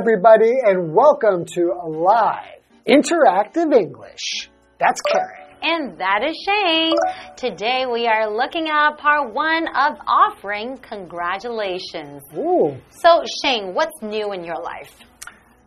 [0.00, 4.48] everybody, and welcome to Live Interactive English.
[4.78, 5.46] That's Karen.
[5.60, 6.94] And that is Shane.
[7.36, 12.22] Today we are looking at part one of offering congratulations.
[12.34, 12.78] Ooh.
[12.88, 14.90] So, Shane, what's new in your life?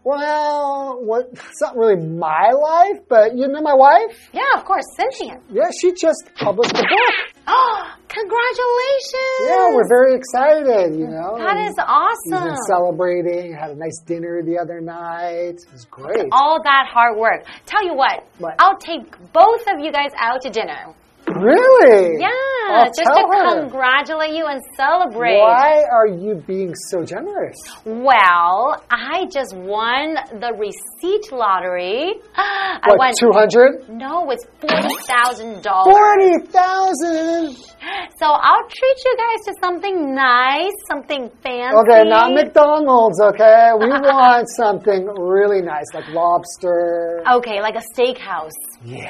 [0.04, 1.30] Well, what?
[1.32, 4.30] It's not really my life, but you know my wife.
[4.34, 5.40] Yeah, of course, Cynthia.
[5.50, 6.88] Yeah, she just published a book.
[7.46, 9.50] Oh, congratulations!
[9.50, 10.96] Yeah, we're very excited.
[10.98, 11.86] You know, that is and is We've
[12.40, 12.48] awesome.
[12.48, 13.54] been celebrating.
[13.54, 15.56] Had a nice dinner the other night.
[15.60, 16.28] It was great.
[16.32, 17.44] All that hard work.
[17.66, 18.56] Tell you what, What?
[18.60, 20.94] I'll take both of you guys out to dinner.
[21.28, 22.20] Really?
[22.22, 22.30] Yeah,
[22.70, 23.62] I'll just to her.
[23.62, 25.40] congratulate you and celebrate.
[25.40, 27.56] Why are you being so generous?
[27.86, 32.14] Well, I just won the receipt lottery.
[32.36, 33.14] I What, won.
[33.20, 33.90] two hundred?
[33.90, 35.94] No, it's forty thousand dollars.
[35.94, 37.56] Forty thousand.
[38.18, 41.76] So I'll treat you guys to something nice, something fancy.
[41.78, 43.20] Okay, not McDonald's.
[43.22, 47.22] Okay, we want something really nice, like lobster.
[47.30, 48.52] Okay, like a steakhouse.
[48.86, 49.10] Yeah.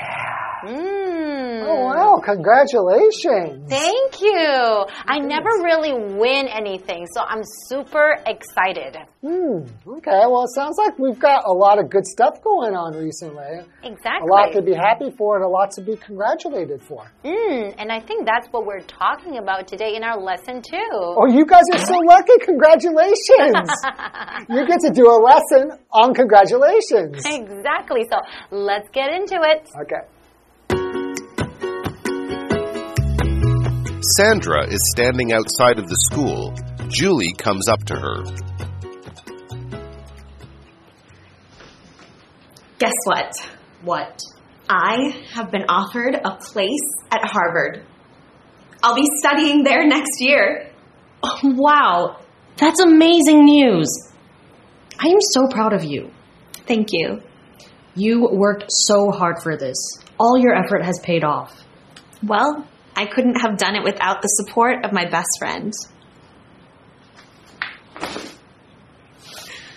[0.66, 1.64] Mmm.
[1.66, 2.22] Oh wow!
[2.24, 3.70] Congratulations.
[3.70, 4.86] Thank you.
[5.06, 8.98] I never really win anything, so I'm super excited.
[9.22, 9.66] Hmm.
[9.88, 10.13] Okay.
[10.28, 13.66] Well, it sounds like we've got a lot of good stuff going on recently.
[13.84, 14.28] Exactly.
[14.28, 17.10] A lot to be happy for, and a lot to be congratulated for.
[17.24, 20.90] Mm, and I think that's what we're talking about today in our lesson too.
[20.92, 22.34] Oh, you guys are so lucky!
[22.46, 23.70] Congratulations.
[24.50, 27.24] you get to do a lesson on congratulations.
[27.26, 28.06] Exactly.
[28.10, 28.18] So
[28.52, 29.70] let's get into it.
[29.82, 30.04] Okay.
[34.18, 36.54] Sandra is standing outside of the school.
[36.90, 38.53] Julie comes up to her.
[42.80, 43.32] Guess what?
[43.84, 44.20] What?
[44.70, 46.80] I have been offered a place
[47.12, 47.84] at Harvard.
[48.82, 50.72] I'll be studying there next year.
[51.22, 52.20] Oh, wow,
[52.58, 53.88] that's amazing news.
[55.00, 56.12] I am so proud of you.
[56.68, 57.22] Thank you.
[57.96, 59.78] You worked so hard for this.
[60.20, 61.64] All your effort has paid off.
[62.22, 65.74] Well, I couldn't have done it without the support of my best friend.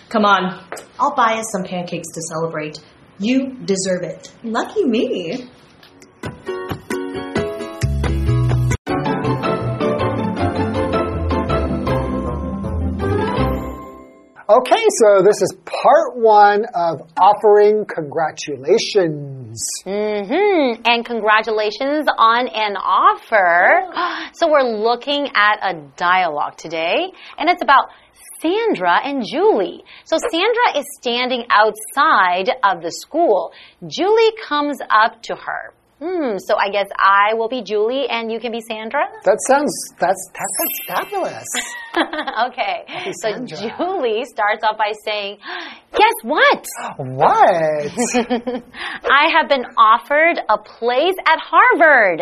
[0.09, 0.63] Come on,
[0.97, 2.79] I'll buy us some pancakes to celebrate.
[3.19, 4.31] You deserve it.
[4.41, 5.49] Lucky me.
[14.49, 19.61] Okay, so this is part one of offering congratulations.
[19.85, 20.83] Mm-hmm.
[20.85, 23.91] And congratulations on an offer.
[24.33, 27.89] So we're looking at a dialogue today, and it's about
[28.41, 29.83] Sandra and Julie.
[30.05, 33.51] So Sandra is standing outside of the school.
[33.87, 35.73] Julie comes up to her.
[35.99, 39.01] Hmm, so I guess I will be Julie and you can be Sandra?
[39.23, 41.47] That sounds that's that sounds fabulous.
[42.51, 43.11] okay.
[43.13, 43.57] So Sandra.
[43.57, 45.39] Julie starts off by saying,
[45.91, 46.67] Guess what?
[46.97, 47.91] what?
[49.09, 52.21] I have been offered a place at Harvard.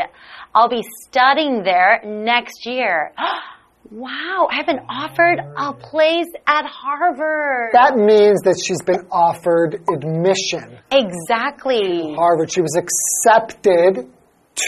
[0.54, 3.12] I'll be studying there next year.
[3.92, 7.72] wow, I have been offered a place at Harvard.
[7.74, 10.78] That means that she's been offered admission.
[10.92, 12.14] exactly.
[12.16, 12.52] Harvard.
[12.52, 14.10] She was accepted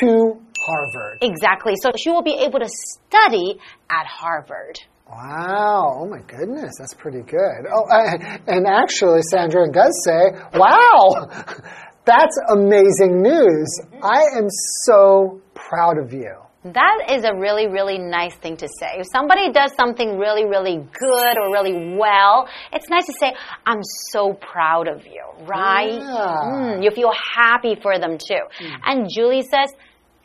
[0.01, 1.17] to Harvard.
[1.21, 1.73] Exactly.
[1.81, 4.79] So she will be able to study at Harvard.
[5.09, 5.99] Wow.
[6.01, 6.73] Oh my goodness.
[6.77, 7.65] That's pretty good.
[7.73, 11.29] Oh, I, and actually, Sandra does say, wow,
[12.05, 13.79] that's amazing news.
[14.03, 14.47] I am
[14.83, 16.33] so proud of you.
[16.73, 18.97] That is a really, really nice thing to say.
[18.97, 23.33] If somebody does something really, really good or really well, it's nice to say,
[23.65, 23.81] I'm
[24.11, 25.93] so proud of you, right?
[25.93, 26.01] Yeah.
[26.01, 28.41] Mm, you feel happy for them too.
[28.85, 29.69] And Julie says,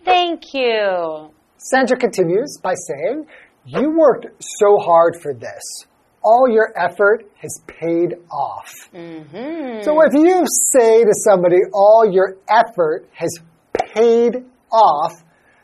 [0.05, 1.31] Thank you.
[1.59, 3.27] Sandra continues by saying,
[3.65, 5.87] You worked so hard for this.
[6.25, 8.73] All your effort has paid off.
[8.95, 9.83] Mm-hmm.
[9.83, 13.39] So if you say to somebody, All your effort has
[13.95, 15.13] paid off,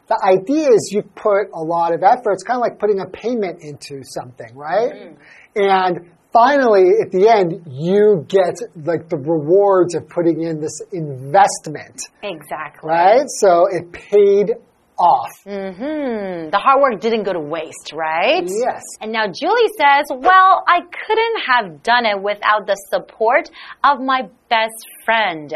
[0.09, 2.33] the idea is you put a lot of effort.
[2.33, 5.17] It's kind of like putting a payment into something, right?
[5.55, 12.01] And finally, at the end, you get like the rewards of putting in this investment,
[12.23, 12.89] Exactly.
[12.89, 13.25] right?
[13.41, 14.53] So it paid
[14.99, 15.31] off.
[15.47, 16.51] Mm-hmm.
[16.51, 18.43] The hard work didn't go to waste, right?
[18.45, 18.83] Yes.
[19.01, 23.49] And now Julie says, Well, I couldn't have done it without the support
[23.85, 24.75] of my best
[25.05, 25.53] friend.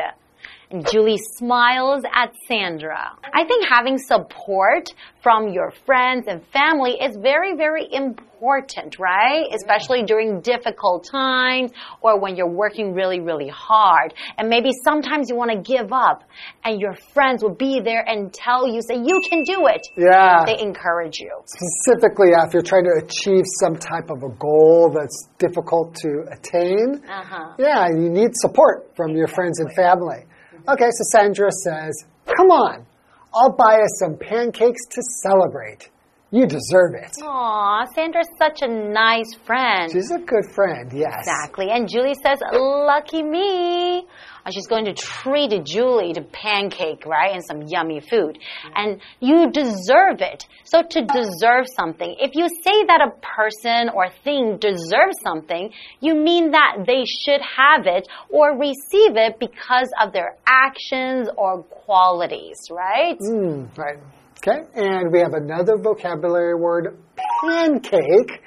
[0.81, 3.13] Julie smiles at Sandra.
[3.33, 4.89] I think having support
[5.23, 9.45] from your friends and family is very, very important, right?
[9.55, 14.15] Especially during difficult times or when you're working really, really hard.
[14.39, 16.25] And maybe sometimes you want to give up
[16.65, 19.87] and your friends will be there and tell you, say, you can do it.
[19.97, 20.45] Yeah.
[20.47, 21.31] They encourage you.
[21.45, 27.03] Specifically, if you're trying to achieve some type of a goal that's difficult to attain,
[27.07, 27.55] Uh-huh.
[27.59, 30.25] yeah, you need support from your friends and family.
[30.69, 32.05] Okay, so Sandra says,
[32.37, 32.87] Come on,
[33.35, 35.91] I'll buy us some pancakes to celebrate.
[36.35, 37.13] You deserve it.
[37.23, 39.93] Aw, Sandra's such a nice friend.
[39.93, 41.13] She's a good friend, yes.
[41.19, 41.67] Exactly.
[41.71, 43.99] And Julie says, Lucky me.
[44.45, 47.35] Uh, She's going to treat Julie to pancake, right?
[47.35, 48.39] And some yummy food.
[48.75, 50.47] And you deserve it.
[50.65, 55.71] So to deserve something, if you say that a person or thing deserves something,
[56.01, 61.63] you mean that they should have it or receive it because of their actions or
[61.63, 63.19] qualities, right?
[63.21, 63.99] Mm, right.
[64.45, 66.99] Okay, and we have another vocabulary word,
[67.45, 68.43] pancake.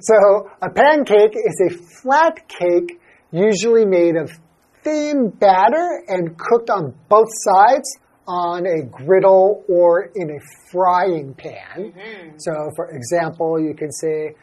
[0.00, 3.00] So a pancake is a flat cake
[3.32, 4.30] usually made of
[4.84, 7.98] thin batter and cooked on both sides
[8.28, 10.38] on a griddle or in a
[10.70, 11.94] frying pan.
[11.94, 12.36] Mm-hmm.
[12.38, 14.36] So for example, you can say,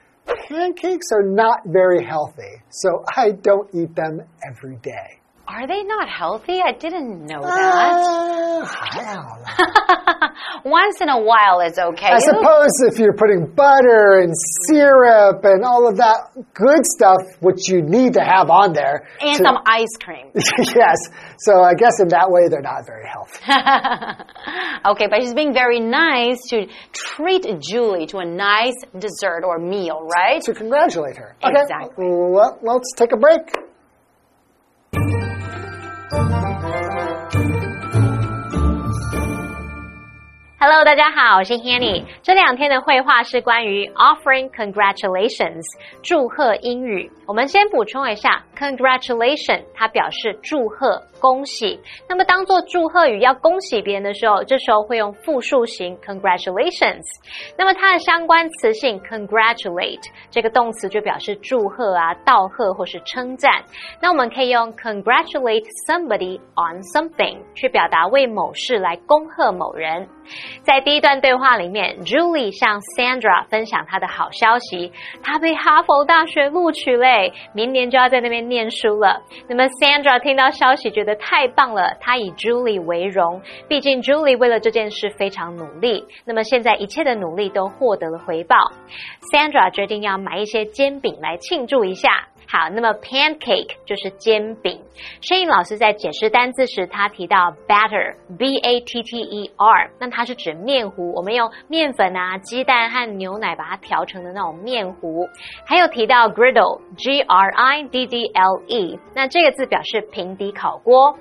[0.50, 5.22] pancakes are not very healthy, so I don't eat them every day.
[5.48, 6.60] Are they not healthy?
[6.62, 8.68] I didn't know that.
[8.68, 10.28] Uh, don't know.
[10.66, 12.08] Once in a while is okay.
[12.08, 14.34] I suppose if you're putting butter and
[14.68, 19.08] syrup and all of that good stuff, which you need to have on there.
[19.22, 20.32] and to- some ice cream.
[20.36, 20.98] yes.
[21.40, 23.40] So I guess in that way, they're not very healthy.
[24.92, 30.02] okay, but she's being very nice to treat Julie to a nice dessert or meal,
[30.02, 30.42] right?
[30.42, 31.36] to congratulate her.
[31.42, 31.54] Okay.
[31.62, 32.06] Exactly.
[32.10, 33.48] Well, let's take a break.
[40.70, 42.04] Hello，大家好，我是 Hanny。
[42.22, 45.64] 这两天的绘画是关于 offering congratulations，
[46.04, 47.10] 祝贺英语。
[47.26, 51.80] 我们先补充一下，congratulation 它表示祝贺、恭喜。
[52.10, 57.04] 那么当做祝贺语要恭喜别人的时候，这时候会用复数型 congratulations。
[57.58, 63.64] 那么它的相关词性 congratulate 这个动词就表示祝贺啊、道贺或是称赞。
[64.02, 70.10] 那我们可以用 congratulate somebody on something 去表达为某事来恭贺某人。
[70.64, 74.92] 在第一段对话里面，Julie 向 Sandra 分享她的好消息，
[75.24, 79.22] 她被哈佛大学录取嘞，明年就要在那边念书了。
[79.48, 86.06] 那么 Sandra 听到消息觉得太棒了，她以 Julie 为荣，毕竟 Julie 为了这件事非常努力。
[86.26, 88.56] 那么现在一切的努力都获得了回报
[89.32, 92.28] ，Sandra 决定要买一些煎饼来庆祝一下。
[92.50, 94.82] 好，那么 pancake 就是煎饼。
[95.22, 105.28] 声音老师在解释单字时，他提到 batter，b a t t e r，那它是指面糊，我们用面粉啊、鸡蛋和牛奶把它调成的那种面糊。
[105.66, 111.18] 还有提到 griddle，g r i d d l e，那这个字表示平底烤锅。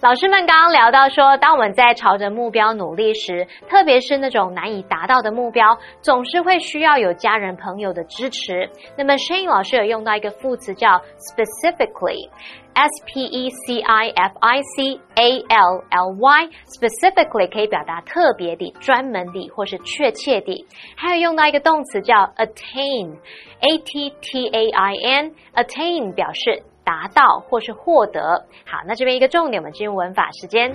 [0.00, 8.70] 老师们刚刚聊到说，当我们在朝着目标努力时，特别是那种难以达到的目标，总是会需要有家人朋友的支持。
[8.96, 10.88] 那么 Shane 老师有用到一个副词叫
[11.18, 12.28] specifically。
[12.74, 20.64] S P E C I F I C A L L Y，specifically 可以表达特别的、专门的或是确切的。
[20.94, 28.46] 还有用到一个动词叫 attain，A T T A I N，attain 表示达到或是获得。
[28.64, 30.74] 好，那这边一个重点，我们进入文法时间。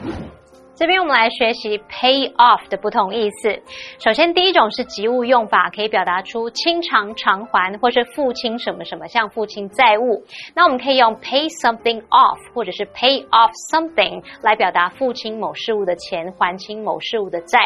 [0.76, 3.62] 这边我们来学习 pay off 的不同意思。
[4.00, 10.24] 首先，第一种是及物用法，可以表达出清偿、偿还或是付清什么什么，像付清债务。
[10.56, 17.60] 那我们可以用 pay something off 或者是 pay off something 来表达付清某事物的钱，还清某事物的债。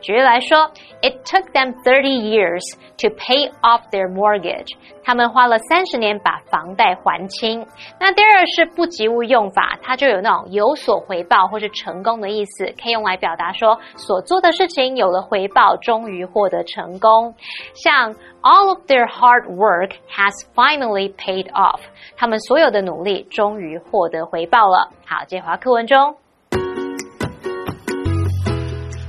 [0.00, 0.70] 举例来说
[1.02, 2.62] ，It took them thirty years
[2.98, 4.76] to pay off their mortgage。
[5.02, 7.66] 他们花了三十年把房贷还清。
[8.00, 17.35] 那第二是不及物用法，它就有那种有所回报或是成功的意，可以用来表达说所做的事情有了回报，终于获得成功。
[17.73, 21.81] 像 All of their hard work has finally paid off，
[22.15, 24.91] 他们所有的努力终于获得回报了。
[25.05, 26.15] 好，接回到课文中。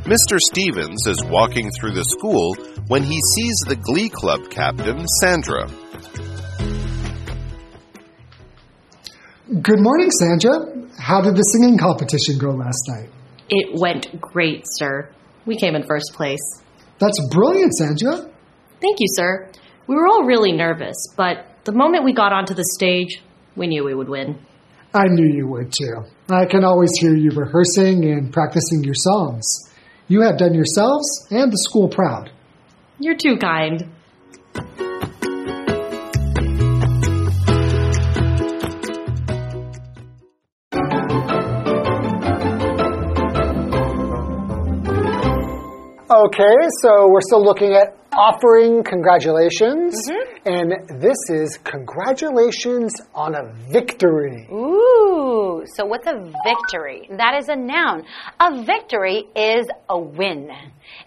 [0.05, 0.41] Mr.
[0.50, 2.57] Stevens is walking through the school
[2.89, 5.69] when he sees the Glee Club captain, Sandra.
[9.62, 10.67] Good morning, Sandra.
[10.99, 13.11] How did the singing competition go last night?
[13.50, 15.10] It went great, sir.
[15.46, 16.42] We came in first place.
[17.00, 18.32] That's brilliant, Sandra.
[18.82, 19.52] Thank you, sir.
[19.88, 23.22] We were all really nervous, but the moment we got onto the stage,
[23.56, 24.40] we knew we would win.
[24.94, 26.06] I knew you would too.
[26.30, 29.44] I can always hear you rehearsing and practicing your songs.
[30.08, 32.32] You have done yourselves and the school proud.
[33.00, 33.92] You're too kind.
[46.16, 49.94] Okay, so we're still looking at offering congratulations.
[50.10, 50.48] Mm-hmm.
[50.48, 54.48] And this is congratulations on a victory.
[54.50, 57.10] Ooh, so what's a victory?
[57.18, 58.04] That is a noun.
[58.40, 60.52] A victory is a win.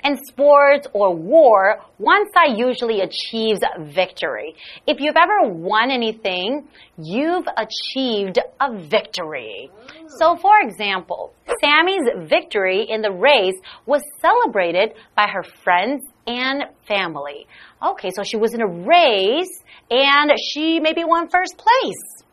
[0.04, 4.56] In sports or war, one side usually achieves victory.
[4.86, 9.70] If you've ever won anything, you've achieved a victory.
[10.18, 17.46] So, for example, Sammy's victory in the race was celebrated by her friends and family.
[17.82, 22.24] Okay, so she was in a race and she maybe won first place.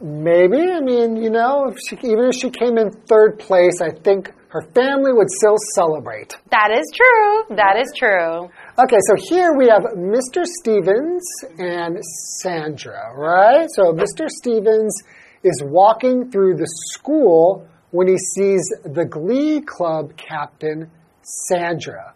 [0.00, 3.90] Maybe, I mean, you know, if she, even if she came in third place, I
[3.90, 6.36] think her family would still celebrate.
[6.50, 7.56] That is true.
[7.56, 8.50] That is true.
[8.78, 10.44] Okay, so here we have Mr.
[10.44, 11.24] Stevens
[11.58, 11.98] and
[12.42, 13.68] Sandra, right?
[13.70, 14.28] So Mr.
[14.28, 15.02] Stevens
[15.44, 20.90] is walking through the school when he sees the Glee Club captain,
[21.22, 22.14] Sandra.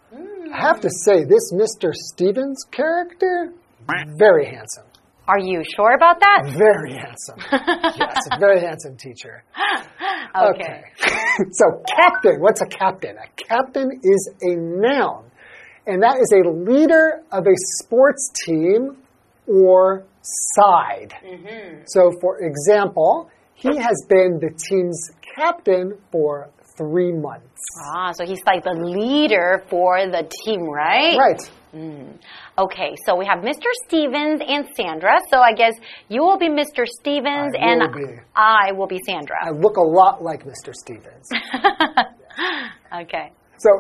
[0.53, 1.93] I have to say, this Mr.
[1.95, 3.53] Stevens character,
[4.19, 4.85] very handsome.
[5.29, 6.53] Are you sure about that?
[6.57, 7.41] Very handsome.
[7.99, 9.45] yes, very handsome teacher.
[10.37, 10.85] Okay.
[11.53, 13.17] so, captain, what's a captain?
[13.17, 15.31] A captain is a noun,
[15.87, 18.99] and that is a leader of a sports team
[19.47, 21.15] or side.
[21.25, 21.85] Mm-hmm.
[21.87, 27.63] So, for example, he has been the team's captain for three months.
[27.95, 31.17] Ah, so he's like the leader for the team, right?
[31.17, 31.51] Right.
[32.59, 33.69] Okay, so we have Mr.
[33.87, 35.19] Stevens and Sandra.
[35.31, 35.75] So I guess
[36.09, 36.87] you will be Mr.
[36.87, 38.05] Stevens I and be.
[38.35, 39.37] I will be Sandra.
[39.43, 40.75] I look a lot like Mr.
[40.75, 41.29] Stevens.
[43.03, 43.33] okay.
[43.59, 43.71] So,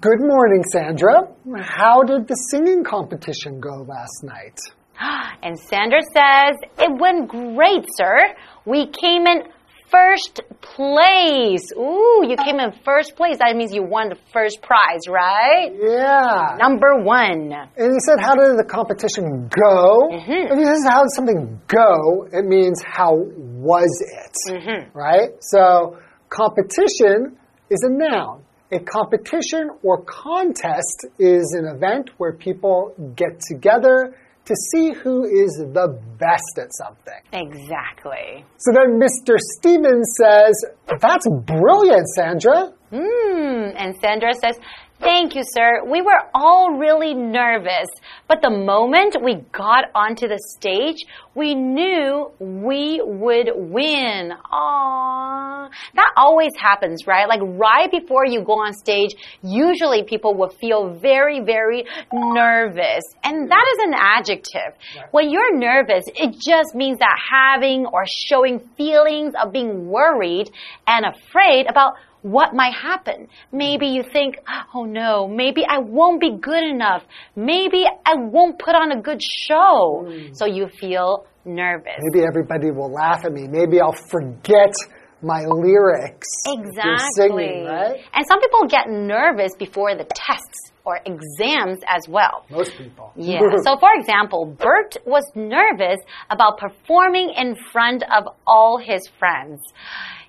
[0.00, 1.28] good morning, Sandra.
[1.60, 4.58] How did the singing competition go last night?
[5.42, 8.34] And Sandra says, It went great, sir.
[8.64, 9.42] We came in
[9.90, 11.72] first place.
[11.76, 13.38] Ooh, you came in first place.
[13.38, 15.70] That means you won the first prize, right?
[15.72, 16.56] Yeah.
[16.58, 17.52] Number one.
[17.76, 20.08] And he said, How did the competition go?
[20.12, 20.52] Mm-hmm.
[20.52, 22.28] If he says, How did something go?
[22.32, 24.52] It means, How was it?
[24.52, 24.96] Mm-hmm.
[24.96, 25.30] Right?
[25.40, 27.36] So, competition
[27.70, 28.42] is a noun.
[28.72, 34.16] A competition or contest is an event where people get together
[34.46, 37.20] to see who is the best at something.
[37.32, 38.44] Exactly.
[38.58, 39.36] So then Mr.
[39.58, 40.64] Stevens says,
[41.00, 42.72] That's brilliant, Sandra.
[42.90, 43.70] Hmm.
[43.76, 44.58] And Sandra says,
[44.98, 45.84] Thank you, sir.
[45.84, 47.86] We were all really nervous,
[48.28, 50.96] but the moment we got onto the stage,
[51.34, 54.32] we knew we would win.
[54.50, 55.68] Aww.
[55.94, 57.28] That always happens, right?
[57.28, 59.10] Like right before you go on stage,
[59.42, 63.02] usually people will feel very, very nervous.
[63.22, 64.72] And that is an adjective.
[65.10, 70.50] When you're nervous, it just means that having or showing feelings of being worried
[70.86, 73.28] and afraid about what might happen.
[73.52, 74.36] Maybe you think,
[74.74, 77.04] oh no, maybe I won't be good enough.
[77.36, 80.06] Maybe I won't put on a good show.
[80.08, 80.30] Mm.
[80.34, 82.00] So you feel nervous.
[82.12, 83.46] Maybe everybody will laugh at me.
[83.48, 84.74] Maybe I'll forget
[85.22, 86.26] my lyrics.
[86.48, 87.06] Exactly.
[87.14, 88.00] Singing, right?
[88.12, 92.44] And some people get nervous before the tests or exams as well.
[92.50, 93.12] Most people.
[93.16, 93.40] Yeah.
[93.64, 95.98] So, for example, Bert was nervous
[96.30, 99.60] about performing in front of all his friends.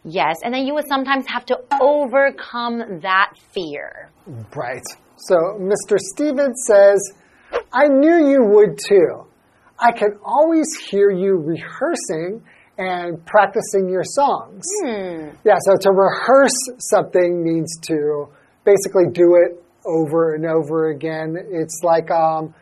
[0.10, 4.10] Yes, and then you would sometimes have to overcome that fear.
[4.56, 4.86] Right.
[5.18, 5.98] So Mr.
[6.00, 7.14] Stevens says,
[7.74, 9.26] I knew you would too.
[9.80, 12.42] I can always hear you rehearsing
[12.78, 14.64] and practicing your songs.
[15.44, 18.28] Yeah, so to rehearse something means to
[18.64, 21.36] basically do it over and over again.
[21.52, 22.54] It's like um,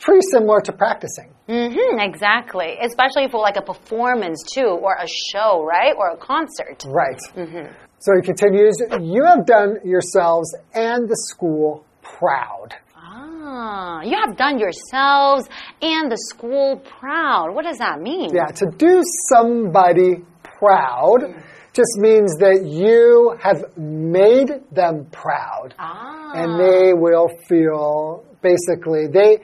[0.00, 1.35] pretty similar to practicing.
[1.46, 2.76] Hmm exactly.
[2.82, 5.94] Especially for like a performance too, or a show, right?
[5.96, 6.84] Or a concert.
[6.86, 7.20] Right.
[7.98, 12.74] So he continues, You have done yourselves and the school proud.
[12.94, 15.48] Ah, you have done yourselves
[15.80, 17.54] and the school proud.
[17.54, 18.34] What does that mean?
[18.34, 21.20] Yeah, to do somebody proud
[21.72, 25.74] just means that you have made them proud.
[25.78, 26.32] Ah.
[26.34, 29.40] And they will feel basically, they,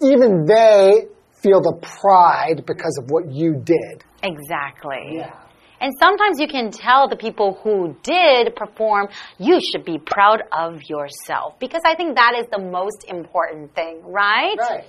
[0.00, 1.06] even they
[1.46, 4.02] feel the pride because of what you did.
[4.22, 5.16] Exactly.
[5.16, 5.32] Yeah.
[5.80, 10.80] And sometimes you can tell the people who did perform, you should be proud of
[10.88, 11.58] yourself.
[11.60, 14.56] Because I think that is the most important thing, right?
[14.58, 14.84] Right.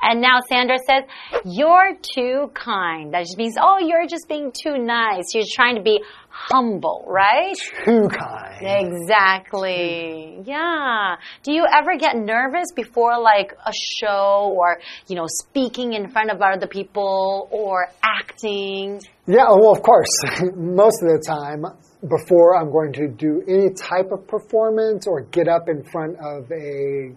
[0.00, 1.04] And now Sandra says,
[1.44, 3.14] You're too kind.
[3.14, 5.34] That just means, oh, you're just being too nice.
[5.34, 7.56] You're trying to be humble, right?
[7.84, 8.58] Too kind.
[8.60, 10.40] Exactly.
[10.44, 11.16] Yeah.
[11.42, 16.30] Do you ever get nervous before like a show or, you know, speaking in front
[16.30, 19.00] of other people or acting?
[19.26, 20.08] Yeah, well, of course.
[20.56, 21.64] Most of the time,
[22.08, 26.50] before I'm going to do any type of performance or get up in front of
[26.50, 27.14] a,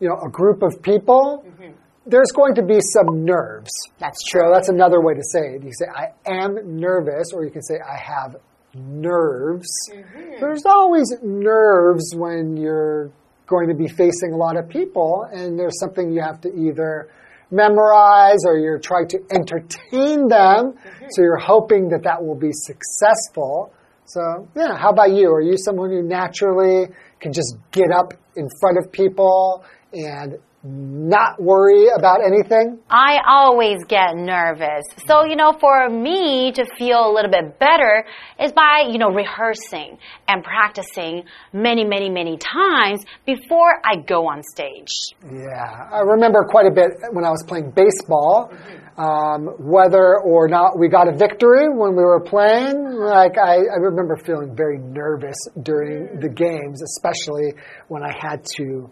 [0.00, 1.72] you know, a group of people, mm-hmm.
[2.06, 3.70] there's going to be some nerves.
[3.98, 5.64] That's So that's another way to say it.
[5.64, 8.36] You say, I am nervous, or you can say, I have
[8.74, 9.68] nerves.
[9.92, 10.40] Mm-hmm.
[10.40, 13.10] There's always nerves when you're
[13.46, 17.08] going to be facing a lot of people, and there's something you have to either
[17.50, 20.72] memorize or you're trying to entertain them.
[20.72, 21.06] Mm-hmm.
[21.10, 23.72] So you're hoping that that will be successful.
[24.04, 25.30] So, yeah, how about you?
[25.32, 26.88] Are you someone who naturally
[27.20, 32.78] can just get up in front of people and not worry about anything?
[32.90, 34.84] I always get nervous.
[35.06, 38.04] So, you know, for me to feel a little bit better
[38.40, 44.42] is by, you know, rehearsing and practicing many, many, many times before I go on
[44.42, 44.88] stage.
[45.24, 48.52] Yeah, I remember quite a bit when I was playing baseball.
[48.98, 53.76] Um, whether or not we got a victory when we were playing, like I, I
[53.80, 57.54] remember feeling very nervous during the games, especially
[57.86, 58.90] when I had to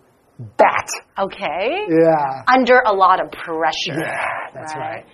[0.58, 0.88] bat.
[1.18, 1.86] Okay?
[1.88, 3.98] Yeah, Under a lot of pressure.
[3.98, 5.04] yeah, that's right.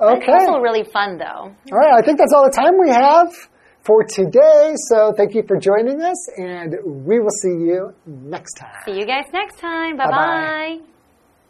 [0.00, 1.52] It's Okay, also all really fun though.
[1.70, 1.92] All right.
[1.98, 3.34] I think that's all the time we have
[3.82, 4.72] for today.
[4.88, 6.74] So thank you for joining us, and
[7.06, 8.80] we will see you next time.
[8.86, 9.96] See you guys next time.
[9.98, 10.78] Bye bye.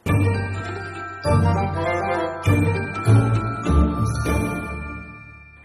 [0.04, 0.31] Bye-bye.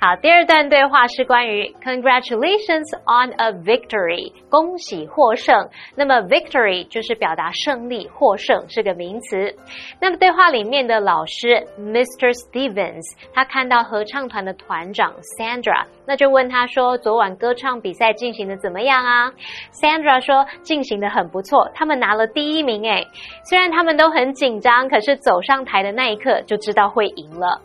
[0.07, 5.53] 好，第二段对话是关于 congratulations on a victory，恭喜获胜。
[5.97, 9.53] 那么 victory 就是表达胜利、获胜是个名词。
[9.99, 12.31] 那么对话里面的老师 Mr.
[12.31, 19.33] Stevens，他看到合唱团的团长 Sandra，那就问他说：“昨晚歌唱比赛进行的怎么样啊
[19.73, 22.81] ？”Sandra 说：“进行的很不错，他们拿了第一名。
[22.89, 23.05] 诶，
[23.43, 27.61] 虽然他们都很紧张，可是走上台的那一刻就知道会赢了。”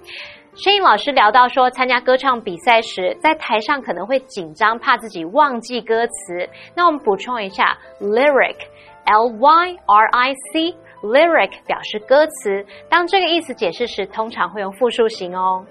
[0.54, 6.46] 声音老师聊到说，参加歌唱比赛时，在台上可能会紧张，怕自己忘记歌词。
[6.76, 12.66] 那我们补充一下，lyric，l y r i c，lyric 表示歌词。
[12.90, 15.64] 当这个意思解释时，通常会用复数形哦。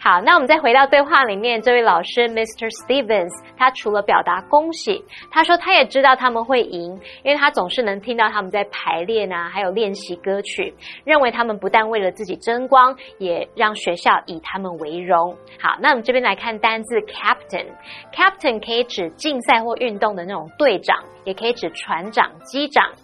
[0.00, 2.68] 好，那我们再回到对话里面，这位老师 Mr.
[2.70, 15.36] Stevens，他除了表达恭喜，他说他也知道他们会赢，因为他总是能听到他们在排练啊，还有练习歌曲，认为他们不但为了自己争光，也让学校以他们为荣。
[15.60, 22.92] 好，那我们这边来看单字 captain，captain 可以指竞赛或运动的那种队长，也可以指船长、机长，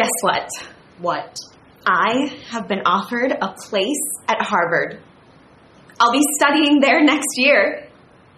[0.00, 0.48] Guess what?
[0.98, 1.36] What?
[1.86, 4.98] I have been offered a place at Harvard.
[6.00, 7.86] I'll be studying there next year.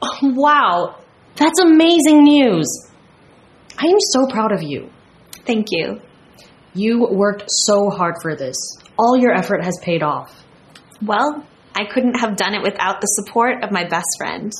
[0.02, 0.96] Oh, wow,
[1.36, 2.66] that's amazing news.
[3.78, 4.90] I am so proud of you.
[5.46, 6.00] Thank you.
[6.74, 8.56] You worked so hard for this.
[8.98, 10.44] All your effort has paid off.
[11.00, 11.46] Well,
[11.76, 14.52] I couldn't have done it without the support of my best friend.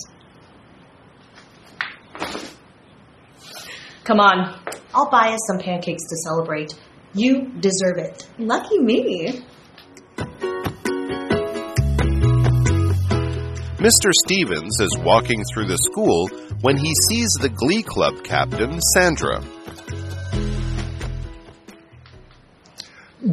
[4.05, 4.61] Come on,
[4.95, 6.75] I'll buy us some pancakes to celebrate.
[7.15, 8.27] You deserve it.
[8.39, 9.45] Lucky me.
[13.77, 14.13] Mr.
[14.25, 16.29] Stevens is walking through the school
[16.63, 19.43] when he sees the Glee Club captain, Sandra.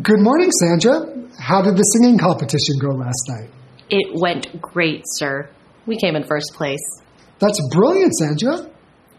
[0.02, 1.30] Good morning, Sandra.
[1.40, 3.50] How did the singing competition go last night?
[3.90, 5.50] It went great, sir.
[5.86, 6.84] We came in first place.
[7.40, 8.58] That's brilliant, Sandra.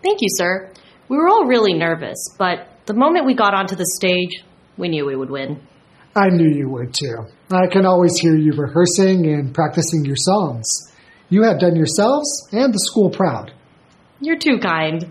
[0.02, 0.70] Thank you, sir.
[1.08, 4.44] We were all really nervous, but the moment we got onto the stage,
[4.76, 5.60] we knew we would win.
[6.14, 7.26] I knew you would too.
[7.50, 10.66] I can always hear you rehearsing and practicing your songs.
[11.28, 13.52] You have done yourselves and the school proud.
[14.20, 15.08] You're too kind.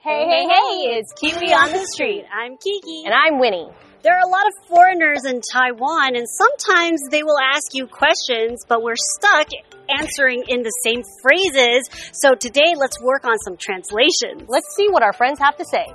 [0.00, 2.24] Hey, hey, hey, it's Kiwi on the street.
[2.30, 3.04] I'm Kiki.
[3.06, 3.68] And I'm Winnie
[4.03, 8.63] There are a lot of foreigners in Taiwan, and sometimes they will ask you questions,
[8.67, 9.49] but we're stuck
[9.89, 11.89] answering in the same phrases.
[12.13, 14.47] So today, let's work on some translations.
[14.47, 15.85] Let's see what our friends have to say.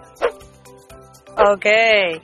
[1.37, 2.21] OK，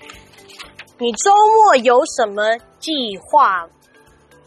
[0.99, 3.67] 你周末有什么计划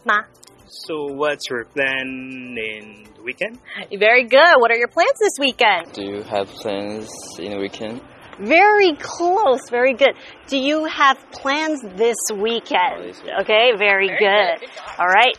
[0.04, 0.24] 吗
[0.66, 3.58] So, what's your plan in the weekend?
[3.90, 4.60] Very good.
[4.60, 5.92] What are your plans this weekend?
[5.92, 8.00] Do you have plans in the weekend?
[8.38, 10.14] Very close, very good.
[10.48, 13.14] Do you have plans this weekend?
[13.40, 14.68] Okay, very, good.
[14.98, 15.38] All right.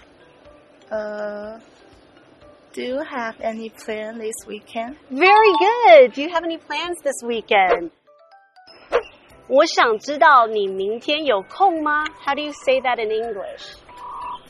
[0.89, 1.60] Uh,
[2.72, 4.96] do you have any plan this weekend?
[5.10, 6.13] Very good.
[6.13, 7.91] Do you have any plans this weekend?
[9.48, 12.04] 我想知道你明天有空吗?
[12.26, 13.76] How do you say that in English?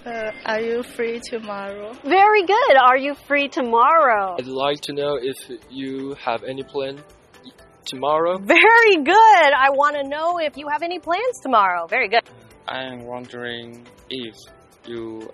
[0.06, 1.91] Uh, are you free tomorrow?
[2.04, 2.78] Very good.
[2.80, 4.36] Are you free tomorrow?
[4.38, 5.36] I'd like to know if
[5.70, 7.00] you have any plan
[7.86, 8.38] tomorrow.
[8.38, 9.50] Very good.
[9.54, 11.88] I want to know if you have any plans tomorrow.
[11.88, 12.24] Very good.
[12.68, 14.36] I'm wondering if
[14.86, 15.30] you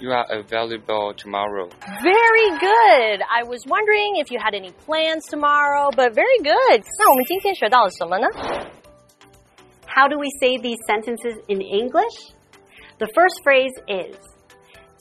[0.00, 1.68] you are available tomorrow.
[2.02, 3.20] Very good.
[3.28, 6.82] I was wondering if you had any plans tomorrow, but very good.
[6.98, 8.26] 那我们今天学到了什么呢?
[9.86, 12.34] How do we say these sentences in English?
[12.98, 14.16] The first phrase is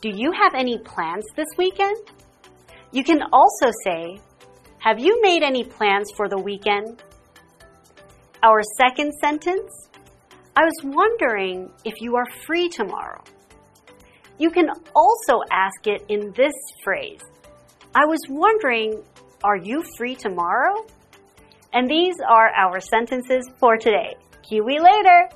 [0.02, 1.96] Do you have any plans this weekend?
[2.92, 4.20] You can also say
[4.85, 7.03] have you made any plans for the weekend?
[8.43, 9.73] Our second sentence
[10.55, 13.25] I was wondering if you are free tomorrow.
[14.37, 17.23] You can also ask it in this phrase
[17.95, 19.03] I was wondering,
[19.43, 20.85] are you free tomorrow?
[21.73, 24.17] And these are our sentences for today.
[24.43, 25.31] Kiwi later!